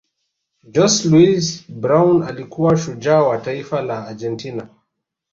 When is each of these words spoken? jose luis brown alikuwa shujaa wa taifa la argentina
jose 0.75 1.05
luis 1.09 1.61
brown 1.71 2.23
alikuwa 2.23 2.77
shujaa 2.77 3.21
wa 3.23 3.37
taifa 3.37 3.81
la 3.81 4.07
argentina 4.07 4.69